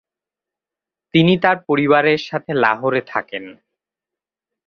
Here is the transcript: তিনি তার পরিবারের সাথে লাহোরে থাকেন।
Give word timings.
তিনি 1.13 1.33
তার 1.37 1.57
পরিবারের 1.67 2.19
সাথে 2.29 2.51
লাহোরে 2.53 3.01
থাকেন। 3.07 3.43